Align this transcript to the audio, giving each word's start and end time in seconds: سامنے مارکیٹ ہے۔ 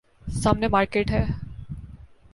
سامنے 0.41 0.67
مارکیٹ 0.67 1.11
ہے۔ 1.11 1.23